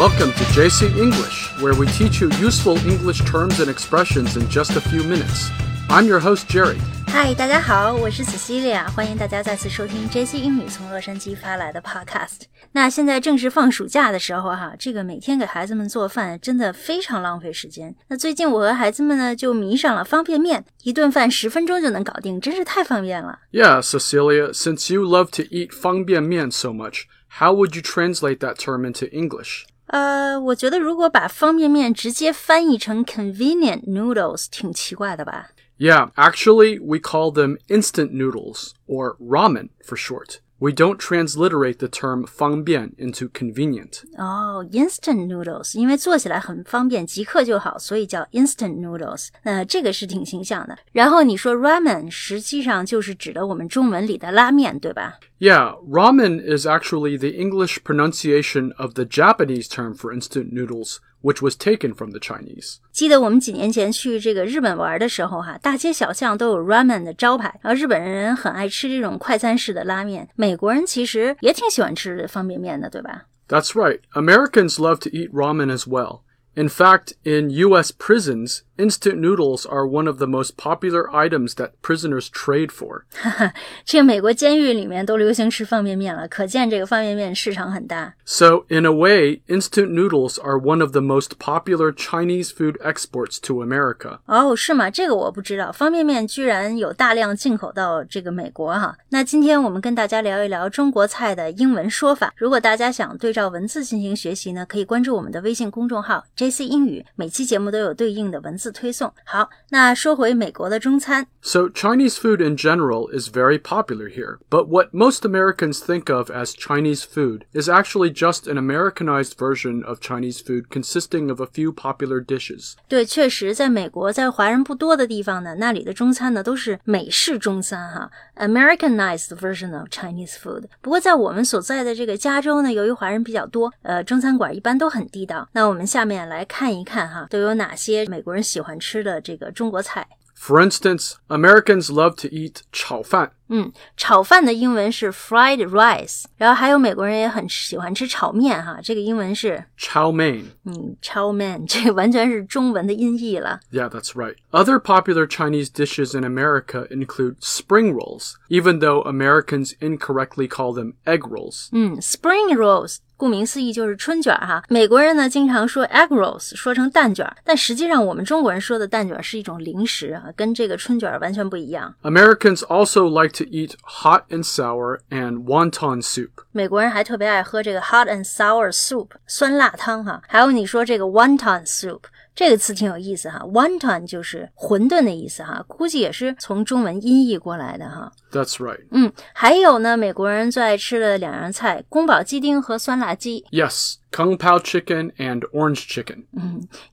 [0.00, 4.76] Welcome to JC English, where we teach you useful English terms and expressions in just
[4.76, 5.50] a few minutes.
[5.88, 6.78] I'm your host, Jerry.
[7.06, 12.42] 嗨，大家好，我是 Cecilia，欢迎大家再次收听 JC 英语从洛杉矶发来的 Podcast。
[12.72, 17.94] 那现在正是放暑假的时候哈，这个每天给孩子们做饭真的非常浪费时间。
[18.08, 23.38] 那最近我和孩子们呢就迷上了方便面，一顿饭十分钟就能搞定，真是太方便了。
[23.52, 27.04] Yeah, Cecilia, since you love to eat 方便面 so much,
[27.38, 29.64] how would you translate that term into English?
[29.90, 35.50] 呃，我觉得如果把方便面直接翻译成 convenient noodles，挺奇怪的吧？
[35.78, 40.38] Yeah, actually, we call them instant noodles, or ramen for short.
[40.58, 44.00] We don't transliterate the term 方便 into convenient.
[44.16, 49.28] 哦、i n s t a n t noodles，因为做起来很方便，即刻就好，所以叫 instant noodles。
[49.42, 50.78] 那这个是挺形象的。
[50.92, 55.18] 然后你说 ramen，实际上就是指的我们中文里的拉面，对吧？
[55.40, 61.42] Yeah, ramen is actually the English pronunciation of the Japanese term for instant noodles, which
[61.42, 62.76] was taken from the Chinese.
[62.92, 73.26] 记得我们几年前去这个日本玩的时候，哈，大街小巷都有 ramen 的招牌，然后日本人很爱吃这种快餐式的拉面，美国人其实也挺喜欢吃方便面的，对吧？
[73.48, 74.00] That's right.
[74.14, 76.20] Americans love to eat ramen as well.
[76.54, 81.70] In fact, in US prisons, instant noodles are one of the most popular items that
[81.82, 83.02] prisoners trade for.
[83.84, 88.14] 这个美国监狱里面都流行吃方便面了，可见这个方便面市场很大。
[88.24, 93.38] So, in a way, instant noodles are one of the most popular Chinese food exports
[93.42, 94.18] to America.
[94.26, 94.90] 哦，是吗？
[94.90, 98.96] 这个我不知道，方便面居然有大量进口到这个美国哈。
[99.10, 102.32] 那今天我们跟大家聊一聊中国菜的英文说法。
[102.36, 109.12] 如果大家想对照文字进行学习呢，可以关注我们的微信公众号 JC 英语，每期节目都有对应的文字 推送。
[109.24, 116.30] 好，那说回美国的中餐， So, Chinese food in general is very popular here, but what most Americans think of
[116.30, 121.46] as Chinese food is actually just an Americanized version of Chinese food consisting of a
[121.46, 122.74] few popular dishes.
[122.88, 130.64] 对，确实，在美国，在华人不多的地方呢，那里的中餐呢都是美式中餐哈，Americanized version of Chinese food。
[130.82, 135.48] 不过在我们所在的这个加州呢，由于华人比较多，呃，中餐馆一般都很地道。
[135.52, 140.06] 那我们下面来看一看哈，都有哪些美国人喜 欢吃的这个中国菜。
[140.36, 143.32] For instance, Americans love to eat 炒饭.
[143.50, 150.42] 嗯，炒饭的英文是 fried rice，然后还有美国人也很喜欢吃炒面哈，这个英文是 chow mein.
[150.64, 153.60] 嗯炒面，这个完全是中文的音译了。
[153.70, 154.34] Yeah, that's right.
[154.50, 160.94] Other popular Chinese dishes in America include spring rolls, even though Americans incorrectly call them
[161.04, 161.68] egg rolls.
[161.70, 162.96] 嗯，spring rolls。
[163.18, 171.94] 顾名思义就是春卷儿哈，美国人呢经常说 egg rolls，说成蛋卷儿，但实际上我们中国人说的蛋卷儿是一种零食啊，跟这个春卷儿完全不一样。
[172.02, 176.44] Americans also like to eat hot and sour and wonton soup.
[176.52, 182.02] 美国人还特别爱喝这个 hot and sour soup 酸辣汤哈，还有你说这个 wonton soup
[182.34, 188.12] 这个词挺有意思哈，wonton 就是馄饨的意思哈，估计也是从中文音译过来的哈。
[188.30, 188.84] That's right.
[188.90, 193.46] 嗯，还有呢，美国人最爱吃的两样菜，宫保鸡丁和酸辣鸡。
[193.50, 196.26] Yes, kung pao chicken and orange chicken.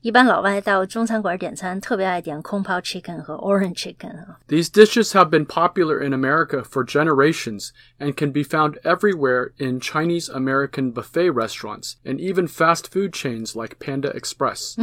[0.00, 4.38] 一般老外到中餐馆点餐，特别爱点空泡 chicken 和 orange chicken 啊。
[4.48, 7.68] These dishes have been popular in America for generations
[7.98, 13.54] and can be found everywhere in Chinese American buffet restaurants and even fast food chains
[13.54, 14.74] like Panda Express.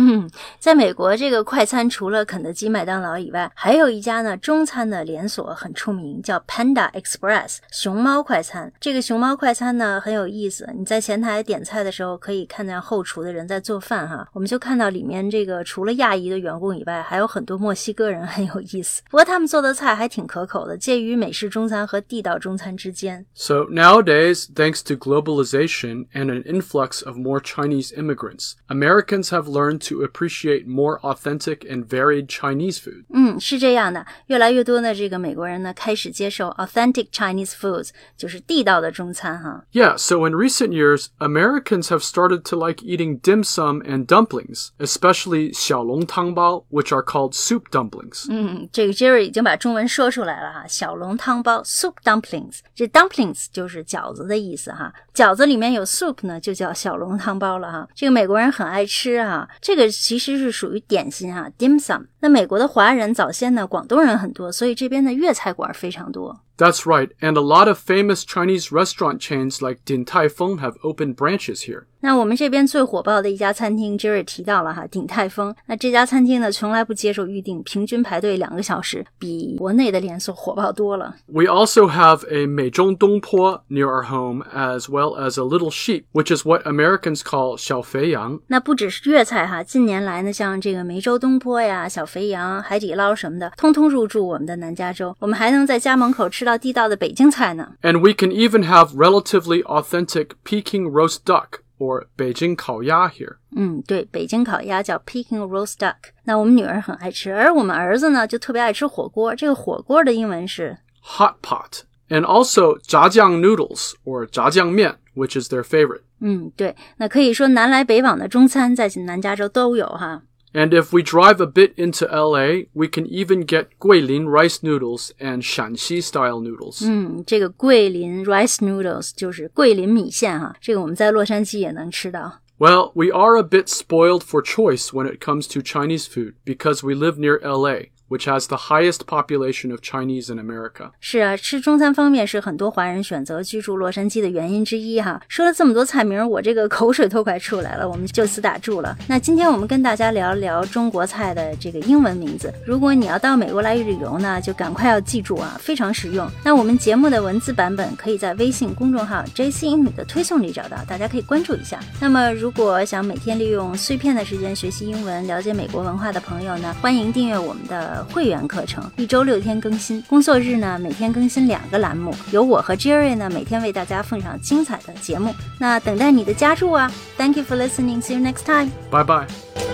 [0.59, 8.71] 在美国，这个快餐除了肯德基、麦当劳以外，还有一家呢中餐的连锁很出名，叫 Panda Express 熊猫快餐。
[8.79, 14.27] 这个熊猫快餐呢很有意思，你在前台点菜的时候可以看见后厨的人在做饭哈。
[14.33, 19.01] 我们就看到里面这个除了亚裔的员工以外，还有很多墨西哥人，很有意思。
[19.09, 23.25] 不过他们做的菜还挺可口的，介于美式中餐和地道中餐之间。
[23.33, 29.79] So nowadays, thanks to globalization and an influx of more Chinese immigrants, Americans have learned
[29.89, 30.34] to appreciate
[30.65, 33.03] more authentic and varied Chinese food.
[33.13, 39.65] 嗯，是这样的，越来越多的这个美国人呢，开始接受 authentic Chinese foods，就是地道的中餐哈。
[39.71, 44.69] Yeah, so in recent years, Americans have started to like eating dim sum and dumplings,
[44.79, 48.25] especially 小笼汤包, which are called soup dumplings.
[48.29, 57.87] 嗯，这个 Jerry 已经把中文说出来了哈，小笼汤包 soup dumplings，这 dumplings 就是饺子的意思哈，饺子里面有 soup 呢，就叫小笼汤包了哈。
[57.95, 62.04] 这个美国人很爱吃哈，这个其实 这是属于点心啊，dim sum。
[62.18, 66.40] 那美国的华人早先呢，广东人很多，所以这边的粤菜馆非常多。
[66.58, 71.16] That's right, and a lot of famous Chinese restaurant chains like Din Tai Fung have opened
[71.16, 71.84] branches here.
[72.00, 75.54] 那我们这边最火爆的一家餐厅就是提到了哈鼎泰丰。
[75.66, 81.16] 那这家餐厅呢，从来不接受预定，平均排队两个小时，比国内的连锁火爆多了。
[81.26, 86.34] We also have a Meizhou Dongpo near our home, as well as a Little Sheep, which
[86.34, 88.38] is what Americans call 小肥羊。
[88.46, 95.14] 那不只是粤菜哈，近年来呢，像这个梅州东坡呀、小肥羊、海底捞什么的，通通入驻我们的南加州。
[95.18, 96.45] 我们还能在家门口吃。
[96.45, 97.73] 到地道的北京菜呢。
[97.81, 103.37] And we can even have relatively authentic Peking roast duck or 北京烤鸭 here.
[103.55, 105.95] 嗯，对，北京烤鸭叫 Peking roast duck。
[106.25, 109.35] 那我们女儿很爱吃，而我们儿子呢就特别爱吃火锅。
[109.35, 116.01] 这个火锅的英文是 hot pot, and also 炸酱 noodles or 炸酱面, which is their favorite.
[116.19, 120.21] 嗯，对，那可以说南来北往的中餐在南加州都有哈。
[120.55, 125.13] And if we drive a bit into LA, we can even get Guilin rice noodles
[125.17, 126.85] and Shanxi style noodles.
[126.85, 132.41] 嗯，这个桂林 rice noodles 就是桂林米线哈，这个我们在洛杉矶也能吃到。
[132.59, 136.85] Well, we are a bit spoiled for choice when it comes to Chinese food because
[136.85, 140.90] we live near LA, Which has the highest population of Chinese in America.
[141.00, 145.20] 是啊，吃中餐方面是很多华人选择居住洛杉矶的原因之一哈。
[145.28, 148.96] 说了这么多菜名，我这个口水都快出来了，我们就此打住了。
[149.08, 152.52] 那今天我们跟大家聊一聊中国菜的这个英文名字。
[152.66, 156.28] 如果你要到美国来旅游呢，就赶快要记住啊，非常实用。
[156.44, 161.80] 那我们节目的文字版本可以在微信公众号 JC 英语的推送里找到，大家可以关注一下。
[162.00, 175.34] 那么如果想每天利用碎片的时间学习英文、了解美国文化的朋友呢，欢迎订阅我们的会员课程，一周六天更新，工作日呢每天更新两个栏目，由我和 Jerry 呢每天为大家奉上精彩的节目。
[175.58, 178.00] 那等待你的加入啊！Thank you for listening.
[178.00, 178.70] See you next time.
[178.90, 179.65] Bye bye.